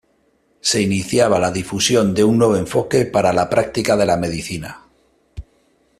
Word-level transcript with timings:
Se 0.61 0.81
iniciaba 0.81 1.37
la 1.39 1.51
difusión 1.51 2.15
de 2.15 2.23
un 2.23 2.39
nuevo 2.39 2.55
enfoque 2.57 3.05
para 3.05 3.31
la 3.33 3.51
práctica 3.51 3.95
de 3.95 4.07
la 4.07 4.17
medicina. 4.17 4.81